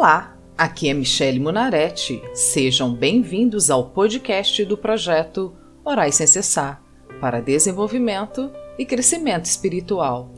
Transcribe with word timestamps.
Olá, 0.00 0.34
aqui 0.56 0.88
é 0.88 0.94
Michele 0.94 1.38
Munaretti. 1.38 2.22
Sejam 2.32 2.94
bem-vindos 2.94 3.70
ao 3.70 3.90
podcast 3.90 4.64
do 4.64 4.74
projeto 4.74 5.54
Orais 5.84 6.14
Sem 6.14 6.26
Cessar 6.26 6.82
para 7.20 7.42
desenvolvimento 7.42 8.50
e 8.78 8.86
crescimento 8.86 9.44
espiritual. 9.44 10.30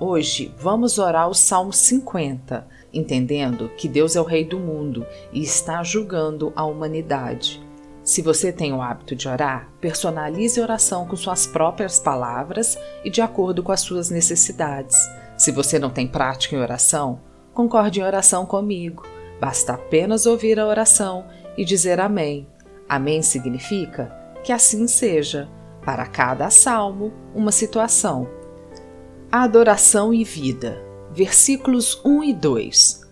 Hoje 0.00 0.54
vamos 0.56 0.98
orar 0.98 1.28
o 1.28 1.34
Salmo 1.34 1.70
50, 1.70 2.66
entendendo 2.94 3.68
que 3.76 3.86
Deus 3.86 4.16
é 4.16 4.20
o 4.22 4.24
Rei 4.24 4.42
do 4.42 4.58
mundo 4.58 5.06
e 5.34 5.42
está 5.42 5.82
julgando 5.82 6.50
a 6.56 6.64
humanidade. 6.64 7.62
Se 8.02 8.22
você 8.22 8.50
tem 8.50 8.72
o 8.72 8.80
hábito 8.80 9.14
de 9.14 9.28
orar, 9.28 9.70
personalize 9.82 10.58
a 10.58 10.62
oração 10.62 11.06
com 11.06 11.14
suas 11.14 11.46
próprias 11.46 12.00
palavras 12.00 12.78
e 13.04 13.10
de 13.10 13.20
acordo 13.20 13.62
com 13.62 13.70
as 13.70 13.82
suas 13.82 14.08
necessidades. 14.08 14.96
Se 15.36 15.52
você 15.52 15.78
não 15.78 15.90
tem 15.90 16.06
prática 16.06 16.56
em 16.56 16.58
oração, 16.58 17.20
concorde 17.52 18.00
em 18.00 18.04
oração 18.04 18.44
comigo. 18.46 19.04
Basta 19.40 19.74
apenas 19.74 20.26
ouvir 20.26 20.58
a 20.58 20.66
oração 20.66 21.26
e 21.56 21.64
dizer 21.64 22.00
Amém. 22.00 22.46
Amém 22.88 23.22
significa 23.22 24.14
que 24.44 24.52
assim 24.52 24.86
seja, 24.86 25.48
para 25.84 26.06
cada 26.06 26.50
salmo, 26.50 27.12
uma 27.34 27.52
situação. 27.52 28.28
Adoração 29.30 30.12
e 30.12 30.24
vida. 30.24 30.82
Versículos 31.12 32.00
1 32.04 32.24
e 32.24 32.34
2. 32.34 33.02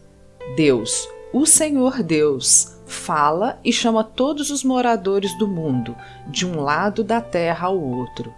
Deus, 0.57 1.09
o 1.33 1.47
Senhor 1.47 2.03
Deus, 2.03 2.81
fala 2.87 3.59
e 3.65 3.73
chama 3.73 4.03
todos 4.03 4.51
os 4.51 4.65
moradores 4.65 5.37
do 5.39 5.47
mundo, 5.47 5.95
de 6.27 6.47
um 6.47 6.61
lado 6.61 7.05
da 7.05 7.21
terra 7.21 7.69
ao 7.69 7.81
outro. 7.81 8.33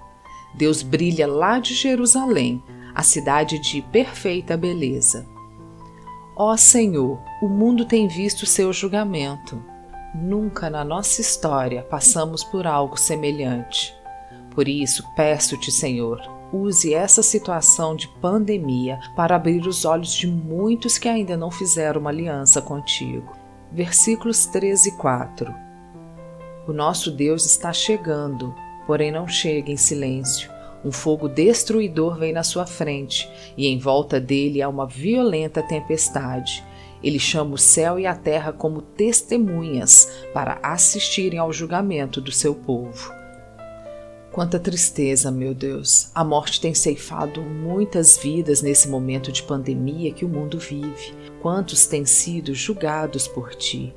Deus 0.55 0.83
brilha 0.83 1.27
lá 1.27 1.59
de 1.59 1.75
Jerusalém, 1.75 2.63
a 2.95 3.03
cidade 3.03 3.59
de 3.59 3.81
perfeita 3.83 4.57
beleza. 4.57 5.27
Ó 6.35 6.57
Senhor, 6.57 7.21
o 7.43 7.49
mundo 7.49 7.85
tem 7.85 8.09
visto 8.09 8.47
seu 8.47 8.73
julgamento. 8.73 9.63
Nunca 10.15 10.71
na 10.71 10.85
nossa 10.85 11.21
história 11.21 11.83
passamos 11.83 12.43
por 12.43 12.67
algo 12.67 12.99
semelhante. 12.99 13.95
Por 14.51 14.67
isso, 14.67 15.05
peço-te, 15.15 15.71
Senhor, 15.71 16.21
use 16.53 16.93
essa 16.93 17.23
situação 17.23 17.97
de 17.97 18.09
pandemia 18.09 18.99
para 19.17 19.37
abrir 19.37 19.67
os 19.67 19.85
olhos 19.85 20.13
de 20.13 20.27
muitos 20.27 20.99
que 20.99 21.09
ainda 21.09 21.37
não 21.37 21.51
fizeram 21.51 22.01
uma 22.01 22.11
aliança 22.11 22.61
contigo. 22.61 23.35
Versículos 23.71 24.45
13 24.47 24.91
e 24.91 24.93
4 24.93 25.55
O 26.69 26.73
nosso 26.73 27.11
Deus 27.11 27.47
está 27.47 27.73
chegando, 27.73 28.55
porém 28.87 29.11
não 29.11 29.27
chega 29.27 29.71
em 29.71 29.77
silêncio. 29.79 30.52
Um 30.85 30.91
fogo 30.91 31.29
destruidor 31.29 32.19
vem 32.19 32.33
na 32.33 32.43
sua 32.43 32.67
frente, 32.67 33.29
e 33.57 33.67
em 33.67 33.79
volta 33.79 34.21
dele 34.21 34.61
há 34.61 34.69
uma 34.69 34.87
violenta 34.87 35.63
tempestade. 35.63 36.65
Ele 37.03 37.19
chama 37.19 37.55
o 37.55 37.59
céu 37.59 37.99
e 37.99 38.07
a 38.07 38.15
terra 38.15 38.53
como 38.53 38.83
testemunhas 38.83 40.09
para 40.33 40.59
assistirem 40.63 41.39
ao 41.39 41.53
julgamento 41.53 42.21
do 42.21 42.33
seu 42.33 42.55
povo. 42.55 43.13
Quanta 44.33 44.59
tristeza, 44.59 45.31
meu 45.31 45.53
Deus! 45.53 46.11
A 46.15 46.25
morte 46.25 46.59
tem 46.59 46.73
ceifado 46.73 47.43
muitas 47.43 48.17
vidas 48.17 48.63
nesse 48.63 48.89
momento 48.89 49.31
de 49.31 49.43
pandemia 49.43 50.13
que 50.13 50.25
o 50.25 50.29
mundo 50.29 50.59
vive. 50.59 51.15
Quantos 51.43 51.87
têm 51.87 52.07
sido 52.07 52.55
julgados 52.55 53.29
por 53.29 53.55
ti? 53.55 53.95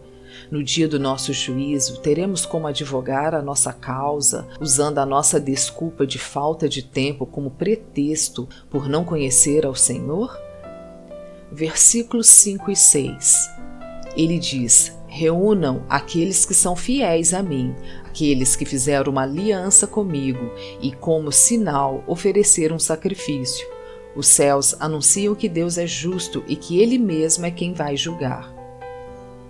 No 0.51 0.63
dia 0.63 0.87
do 0.87 0.99
nosso 0.99 1.33
juízo, 1.33 1.99
teremos 1.99 2.45
como 2.45 2.67
advogar 2.67 3.33
a 3.33 3.41
nossa 3.41 3.73
causa, 3.73 4.47
usando 4.59 4.99
a 4.99 5.05
nossa 5.05 5.39
desculpa 5.39 6.05
de 6.05 6.19
falta 6.19 6.69
de 6.69 6.81
tempo 6.81 7.25
como 7.25 7.51
pretexto 7.51 8.47
por 8.69 8.87
não 8.87 9.03
conhecer 9.03 9.65
ao 9.65 9.75
Senhor? 9.75 10.37
Versículos 11.51 12.27
5 12.27 12.71
e 12.71 12.75
6. 12.75 13.49
Ele 14.15 14.39
diz: 14.39 14.95
Reúnam 15.07 15.83
aqueles 15.89 16.45
que 16.45 16.53
são 16.53 16.75
fiéis 16.75 17.33
a 17.33 17.41
mim, 17.41 17.75
aqueles 18.05 18.55
que 18.55 18.65
fizeram 18.65 19.11
uma 19.11 19.23
aliança 19.23 19.85
comigo 19.85 20.51
e, 20.81 20.91
como 20.91 21.31
sinal, 21.31 22.03
ofereceram 22.07 22.77
um 22.77 22.79
sacrifício. 22.79 23.67
Os 24.15 24.27
céus 24.27 24.75
anunciam 24.79 25.35
que 25.35 25.49
Deus 25.49 25.77
é 25.77 25.85
justo 25.85 26.43
e 26.47 26.55
que 26.55 26.79
Ele 26.79 26.97
mesmo 26.97 27.45
é 27.45 27.51
quem 27.51 27.73
vai 27.73 27.97
julgar. 27.97 28.54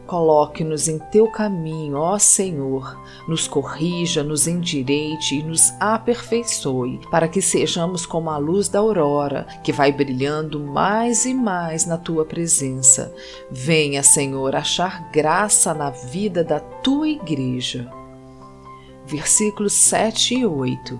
Coloque-nos 0.08 0.88
em 0.88 1.00
teu 1.00 1.28
caminho, 1.32 1.98
ó 1.98 2.20
Senhor, 2.20 2.96
nos 3.28 3.48
corrija, 3.48 4.24
nos 4.24 4.48
endireite 4.48 5.40
e 5.40 5.44
nos 5.44 5.74
aperfeiçoe, 5.80 7.00
para 7.10 7.28
que 7.28 7.42
sejamos 7.42 8.06
como 8.06 8.30
a 8.30 8.38
luz 8.38 8.70
da 8.70 8.78
aurora, 8.78 9.48
que 9.64 9.72
vai 9.72 9.92
brilhando 9.92 10.60
mais 10.60 11.26
e 11.26 11.34
mais 11.34 11.88
na 11.88 11.98
tua 11.98 12.24
presença. 12.24 13.12
Venha, 13.50 14.04
Senhor, 14.04 14.56
achar 14.56 15.10
graça 15.10 15.74
na 15.74 15.90
vida 15.90 16.44
da 16.44 16.60
tua 16.60 17.10
igreja. 17.10 17.92
Versículos 19.08 19.74
7 19.74 20.36
e 20.36 20.46
8. 20.46 21.00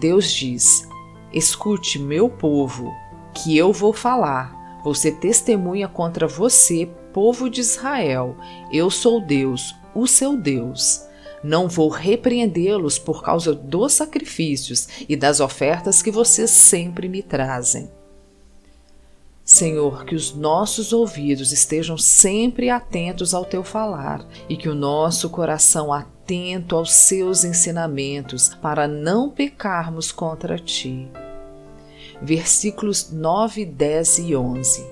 Deus 0.00 0.32
diz: 0.32 0.88
Escute, 1.32 1.96
meu 1.96 2.28
povo, 2.28 2.92
que 3.32 3.56
eu 3.56 3.72
vou 3.72 3.92
falar. 3.92 4.60
Você 4.82 5.12
testemunha 5.12 5.86
contra 5.86 6.26
você 6.26 6.90
povo 7.12 7.48
de 7.48 7.60
Israel: 7.60 8.36
Eu 8.72 8.90
sou 8.90 9.20
Deus, 9.20 9.74
o 9.94 10.06
seu 10.06 10.36
Deus. 10.36 11.02
Não 11.42 11.68
vou 11.68 11.88
repreendê-los 11.88 12.98
por 12.98 13.22
causa 13.22 13.52
dos 13.52 13.94
sacrifícios 13.94 14.88
e 15.08 15.16
das 15.16 15.40
ofertas 15.40 16.00
que 16.00 16.10
vocês 16.10 16.50
sempre 16.50 17.08
me 17.08 17.22
trazem. 17.22 17.90
Senhor, 19.44 20.04
que 20.04 20.14
os 20.14 20.32
nossos 20.32 20.92
ouvidos 20.92 21.50
estejam 21.50 21.98
sempre 21.98 22.70
atentos 22.70 23.34
ao 23.34 23.44
teu 23.44 23.64
falar 23.64 24.24
e 24.48 24.56
que 24.56 24.68
o 24.68 24.74
nosso 24.74 25.28
coração 25.28 25.92
atento 25.92 26.76
aos 26.76 26.92
seus 26.92 27.42
ensinamentos 27.42 28.48
para 28.48 28.86
não 28.86 29.28
pecarmos 29.28 30.12
contra 30.12 30.56
ti. 30.58 31.08
Versículos 32.22 33.10
9, 33.10 33.66
10 33.66 34.18
e 34.20 34.36
11. 34.36 34.86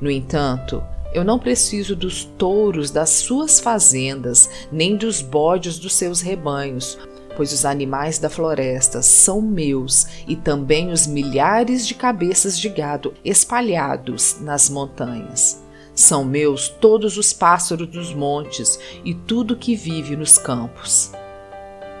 No 0.00 0.10
entanto, 0.10 0.82
eu 1.12 1.24
não 1.24 1.38
preciso 1.38 1.96
dos 1.96 2.24
touros 2.24 2.90
das 2.90 3.10
suas 3.10 3.58
fazendas, 3.58 4.48
nem 4.70 4.96
dos 4.96 5.20
bodes 5.20 5.78
dos 5.78 5.94
seus 5.94 6.20
rebanhos, 6.20 6.98
pois 7.36 7.52
os 7.52 7.64
animais 7.64 8.18
da 8.18 8.28
floresta 8.28 9.02
são 9.02 9.40
meus 9.40 10.06
e 10.28 10.36
também 10.36 10.90
os 10.92 11.06
milhares 11.06 11.86
de 11.86 11.94
cabeças 11.94 12.58
de 12.58 12.68
gado 12.68 13.14
espalhados 13.24 14.36
nas 14.40 14.70
montanhas. 14.70 15.62
São 15.94 16.24
meus 16.24 16.68
todos 16.68 17.16
os 17.18 17.32
pássaros 17.32 17.88
dos 17.88 18.14
montes 18.14 18.78
e 19.04 19.12
tudo 19.12 19.56
que 19.56 19.74
vive 19.74 20.16
nos 20.16 20.38
campos. 20.38 21.12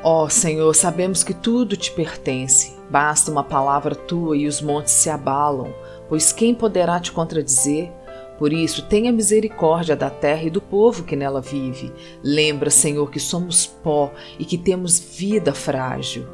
Ó 0.02 0.24
oh, 0.24 0.30
Senhor, 0.30 0.74
sabemos 0.74 1.22
que 1.22 1.34
tudo 1.34 1.76
te 1.76 1.90
pertence. 1.90 2.72
Basta 2.88 3.30
uma 3.30 3.44
palavra 3.44 3.94
tua 3.94 4.36
e 4.36 4.46
os 4.46 4.60
montes 4.62 4.94
se 4.94 5.10
abalam, 5.10 5.74
pois 6.08 6.32
quem 6.32 6.54
poderá 6.54 6.98
te 6.98 7.12
contradizer? 7.12 7.92
Por 8.40 8.54
isso, 8.54 8.88
tenha 8.88 9.12
misericórdia 9.12 9.94
da 9.94 10.08
terra 10.08 10.44
e 10.44 10.50
do 10.50 10.62
povo 10.62 11.04
que 11.04 11.14
nela 11.14 11.42
vive. 11.42 11.92
Lembra, 12.24 12.70
Senhor, 12.70 13.10
que 13.10 13.20
somos 13.20 13.66
pó 13.66 14.10
e 14.38 14.46
que 14.46 14.56
temos 14.56 14.98
vida 14.98 15.52
frágil. 15.52 16.26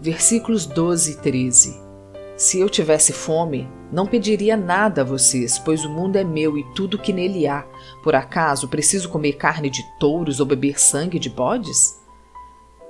Versículos 0.00 0.64
12 0.64 1.12
e 1.12 1.16
13. 1.16 1.80
Se 2.38 2.58
eu 2.58 2.70
tivesse 2.70 3.12
fome, 3.12 3.68
não 3.92 4.06
pediria 4.06 4.56
nada 4.56 5.02
a 5.02 5.04
vocês, 5.04 5.58
pois 5.58 5.84
o 5.84 5.90
mundo 5.90 6.16
é 6.16 6.24
meu 6.24 6.56
e 6.56 6.64
tudo 6.74 6.98
que 6.98 7.12
nele 7.12 7.46
há. 7.46 7.66
Por 8.02 8.14
acaso 8.14 8.66
preciso 8.66 9.10
comer 9.10 9.34
carne 9.34 9.68
de 9.68 9.82
touros 10.00 10.40
ou 10.40 10.46
beber 10.46 10.80
sangue 10.80 11.18
de 11.18 11.28
bodes? 11.28 12.00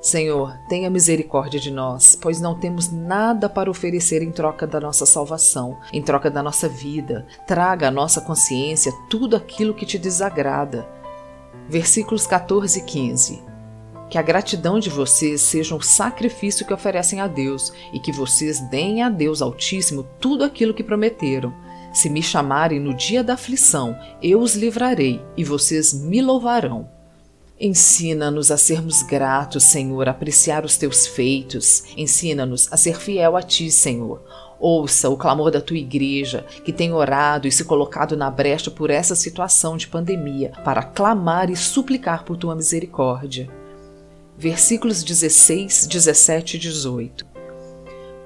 Senhor, 0.07 0.57
tenha 0.69 0.89
misericórdia 0.89 1.59
de 1.59 1.69
nós, 1.69 2.15
pois 2.15 2.41
não 2.41 2.55
temos 2.55 2.93
nada 2.93 3.49
para 3.49 3.69
oferecer 3.69 4.23
em 4.23 4.31
troca 4.31 4.65
da 4.65 4.79
nossa 4.79 5.05
salvação, 5.05 5.79
em 5.93 6.01
troca 6.01 6.31
da 6.31 6.45
nossa 6.45 6.69
vida. 6.69 7.27
Traga 7.45 7.89
à 7.89 7.91
nossa 7.91 8.21
consciência 8.21 8.93
tudo 9.11 9.35
aquilo 9.35 9.75
que 9.75 9.85
te 9.85 9.99
desagrada. 9.99 10.89
Versículos 11.69 12.25
14 12.25 12.79
e 12.79 12.85
15. 12.85 13.43
Que 14.09 14.17
a 14.17 14.23
gratidão 14.23 14.79
de 14.79 14.91
vocês 14.91 15.41
seja 15.41 15.75
um 15.75 15.81
sacrifício 15.81 16.65
que 16.65 16.73
oferecem 16.73 17.21
a 17.21 17.27
Deus 17.27 17.73
e 17.93 17.99
que 17.99 18.13
vocês 18.13 18.61
deem 18.61 19.03
a 19.03 19.09
Deus 19.09 19.43
Altíssimo 19.43 20.05
tudo 20.21 20.45
aquilo 20.45 20.73
que 20.73 20.85
prometeram. 20.85 21.53
Se 21.93 22.09
me 22.09 22.23
chamarem 22.23 22.79
no 22.79 22.95
dia 22.95 23.25
da 23.25 23.35
aflição, 23.35 23.99
eu 24.23 24.39
os 24.39 24.55
livrarei 24.55 25.21
e 25.37 25.43
vocês 25.43 25.93
me 25.93 26.23
louvarão. 26.23 26.95
Ensina-nos 27.59 28.51
a 28.51 28.59
sermos 28.59 29.03
gratos, 29.03 29.65
Senhor, 29.65 30.09
a 30.09 30.11
apreciar 30.11 30.63
os 30.63 30.77
teus 30.77 31.07
feitos. 31.07 31.85
Ensina-nos 31.97 32.71
a 32.71 32.77
ser 32.77 32.99
fiel 32.99 33.35
a 33.35 33.43
ti, 33.43 33.71
Senhor. 33.71 34.23
Ouça 34.61 35.09
o 35.09 35.17
clamor 35.17 35.51
da 35.51 35.61
tua 35.61 35.79
igreja, 35.79 36.45
que 36.65 36.73
tem 36.73 36.93
orado 36.93 37.49
e 37.49 37.53
se 37.53 37.65
colocado 37.65 38.15
na 38.15 38.31
brecha 38.31 38.71
por 38.71 38.91
essa 38.91 39.15
situação 39.15 39.77
de 39.77 39.89
pandemia, 39.89 40.53
para 40.65 40.83
clamar 40.83 41.49
e 41.49 41.57
suplicar 41.57 42.25
por 42.25 42.37
tua 42.37 42.55
misericórdia. 42.55 43.49
Versículos 44.37 45.03
16, 45.03 45.87
17 45.87 46.57
e 46.57 46.61
18. 46.61 47.27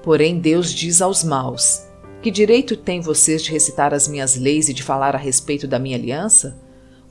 Porém, 0.03 0.39
Deus 0.39 0.73
diz 0.73 1.01
aos 1.01 1.23
maus: 1.23 1.83
Que 2.21 2.31
direito 2.31 2.75
têm 2.75 2.99
vocês 2.99 3.41
de 3.41 3.51
recitar 3.51 3.93
as 3.93 4.09
minhas 4.09 4.35
leis 4.35 4.67
e 4.67 4.73
de 4.73 4.83
falar 4.83 5.15
a 5.15 5.19
respeito 5.19 5.69
da 5.69 5.79
minha 5.79 5.95
aliança? 5.95 6.57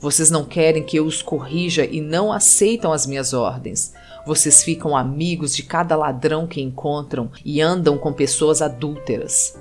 Vocês 0.01 0.31
não 0.31 0.43
querem 0.43 0.81
que 0.81 0.97
eu 0.97 1.05
os 1.05 1.21
corrija 1.21 1.85
e 1.85 2.01
não 2.01 2.33
aceitam 2.33 2.91
as 2.91 3.05
minhas 3.05 3.33
ordens. 3.33 3.93
Vocês 4.25 4.63
ficam 4.63 4.97
amigos 4.97 5.55
de 5.55 5.61
cada 5.61 5.95
ladrão 5.95 6.47
que 6.47 6.59
encontram 6.59 7.29
e 7.45 7.61
andam 7.61 7.99
com 7.99 8.11
pessoas 8.11 8.63
adúlteras. 8.63 9.55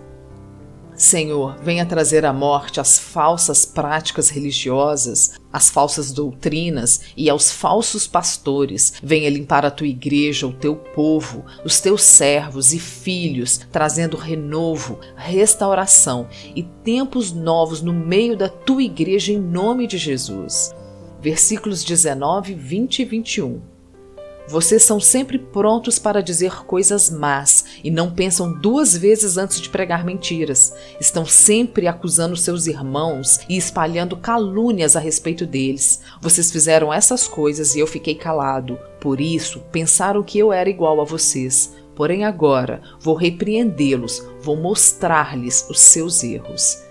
Senhor, 1.01 1.57
venha 1.63 1.87
trazer 1.87 2.27
à 2.27 2.33
morte 2.33 2.79
as 2.79 2.99
falsas 2.99 3.65
práticas 3.65 4.29
religiosas, 4.29 5.41
as 5.51 5.71
falsas 5.71 6.13
doutrinas 6.13 7.01
e 7.17 7.31
aos 7.31 7.51
falsos 7.51 8.07
pastores. 8.07 8.93
Venha 9.03 9.31
limpar 9.31 9.65
a 9.65 9.71
tua 9.71 9.87
igreja, 9.87 10.47
o 10.47 10.53
teu 10.53 10.77
povo, 10.77 11.43
os 11.65 11.81
teus 11.81 12.03
servos 12.03 12.75
e 12.75 12.79
filhos, 12.79 13.63
trazendo 13.73 14.15
renovo, 14.19 15.01
restauração 15.17 16.29
e 16.55 16.63
tempos 16.63 17.33
novos 17.33 17.81
no 17.81 17.95
meio 17.95 18.37
da 18.37 18.51
tua 18.51 18.83
igreja 18.83 19.33
em 19.33 19.41
nome 19.41 19.87
de 19.87 19.97
Jesus. 19.97 20.75
Versículos 21.19 21.83
19, 21.83 22.53
20 22.53 22.99
e 22.99 23.05
21. 23.07 23.70
Vocês 24.49 24.83
são 24.83 24.99
sempre 24.99 25.39
prontos 25.39 25.99
para 25.99 26.23
dizer 26.23 26.65
coisas 26.65 27.09
más 27.09 27.65
e 27.85 27.91
não 27.91 28.11
pensam 28.11 28.53
duas 28.53 28.97
vezes 28.97 29.37
antes 29.37 29.61
de 29.61 29.69
pregar 29.69 30.05
mentiras. 30.05 30.75
Estão 31.01 31.25
sempre 31.25 31.87
acusando 31.87 32.37
seus 32.37 32.67
irmãos 32.67 33.41
e 33.49 33.57
espalhando 33.57 34.17
calúnias 34.17 34.97
a 34.97 35.01
respeito 35.01 35.47
deles. 35.47 36.01
Vocês 36.21 36.51
fizeram 36.51 36.93
essas 36.93 37.29
coisas 37.29 37.75
e 37.75 37.79
eu 37.79 37.87
fiquei 37.87 38.15
calado. 38.15 38.77
Por 39.01 39.21
isso, 39.21 39.61
pensaram 39.71 40.23
que 40.23 40.39
eu 40.39 40.53
era 40.53 40.69
igual 40.69 41.01
a 41.01 41.05
vocês. 41.05 41.75
Porém, 41.95 42.25
agora 42.25 42.83
vou 42.99 43.15
repreendê-los, 43.15 44.27
vou 44.41 44.57
mostrar-lhes 44.57 45.67
os 45.69 45.79
seus 45.79 46.25
erros. 46.25 46.90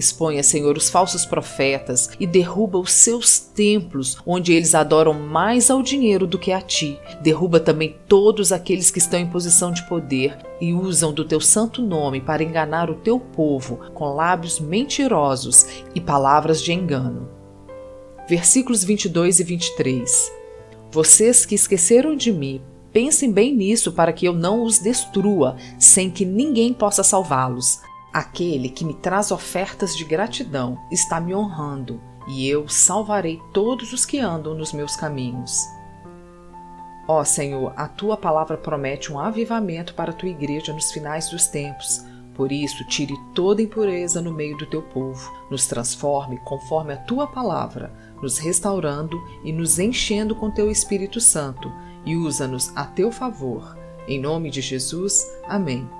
Exponha, 0.00 0.42
Senhor, 0.42 0.78
os 0.78 0.88
falsos 0.88 1.26
profetas 1.26 2.08
e 2.18 2.26
derruba 2.26 2.78
os 2.78 2.90
seus 2.90 3.38
templos, 3.38 4.16
onde 4.26 4.54
eles 4.54 4.74
adoram 4.74 5.12
mais 5.12 5.70
ao 5.70 5.82
dinheiro 5.82 6.26
do 6.26 6.38
que 6.38 6.52
a 6.52 6.60
ti. 6.60 6.98
Derruba 7.22 7.60
também 7.60 7.96
todos 8.08 8.50
aqueles 8.50 8.90
que 8.90 8.98
estão 8.98 9.20
em 9.20 9.26
posição 9.26 9.70
de 9.70 9.86
poder 9.86 10.38
e 10.58 10.72
usam 10.72 11.12
do 11.12 11.22
teu 11.22 11.38
santo 11.38 11.82
nome 11.82 12.18
para 12.18 12.42
enganar 12.42 12.88
o 12.88 12.94
teu 12.94 13.20
povo 13.20 13.78
com 13.92 14.14
lábios 14.14 14.58
mentirosos 14.58 15.66
e 15.94 16.00
palavras 16.00 16.62
de 16.62 16.72
engano. 16.72 17.28
Versículos 18.26 18.82
22 18.82 19.40
e 19.40 19.44
23. 19.44 20.32
Vocês 20.90 21.44
que 21.44 21.54
esqueceram 21.54 22.16
de 22.16 22.32
mim, 22.32 22.62
pensem 22.90 23.30
bem 23.30 23.54
nisso 23.54 23.92
para 23.92 24.14
que 24.14 24.26
eu 24.26 24.32
não 24.32 24.62
os 24.62 24.78
destrua, 24.78 25.56
sem 25.78 26.10
que 26.10 26.24
ninguém 26.24 26.72
possa 26.72 27.02
salvá-los. 27.02 27.80
Aquele 28.12 28.68
que 28.68 28.84
me 28.84 28.94
traz 28.94 29.30
ofertas 29.30 29.96
de 29.96 30.04
gratidão 30.04 30.78
está 30.90 31.20
me 31.20 31.34
honrando, 31.34 32.00
e 32.26 32.48
eu 32.48 32.68
salvarei 32.68 33.40
todos 33.52 33.92
os 33.92 34.04
que 34.04 34.18
andam 34.18 34.54
nos 34.54 34.72
meus 34.72 34.96
caminhos. 34.96 35.64
Ó 37.06 37.24
Senhor, 37.24 37.72
a 37.76 37.88
tua 37.88 38.16
palavra 38.16 38.56
promete 38.56 39.12
um 39.12 39.18
avivamento 39.18 39.94
para 39.94 40.10
a 40.10 40.14
tua 40.14 40.28
igreja 40.28 40.72
nos 40.72 40.90
finais 40.92 41.28
dos 41.28 41.46
tempos. 41.46 42.04
Por 42.34 42.52
isso, 42.52 42.84
tire 42.86 43.14
toda 43.34 43.62
impureza 43.62 44.20
no 44.20 44.32
meio 44.32 44.56
do 44.56 44.66
teu 44.66 44.82
povo, 44.82 45.30
nos 45.50 45.66
transforme 45.66 46.38
conforme 46.38 46.92
a 46.92 46.96
tua 46.96 47.26
palavra, 47.26 47.92
nos 48.22 48.38
restaurando 48.38 49.20
e 49.44 49.52
nos 49.52 49.78
enchendo 49.78 50.34
com 50.34 50.50
teu 50.50 50.70
Espírito 50.70 51.20
Santo, 51.20 51.70
e 52.04 52.16
usa-nos 52.16 52.74
a 52.76 52.84
teu 52.84 53.12
favor. 53.12 53.76
Em 54.08 54.18
nome 54.18 54.50
de 54.50 54.60
Jesus, 54.60 55.24
amém. 55.46 55.99